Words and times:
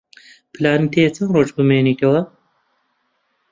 پلانت 0.53 0.91
هەیە 0.95 1.09
چەند 1.15 1.33
ڕۆژ 1.35 1.49
بمێنیتەوە؟ 1.57 2.21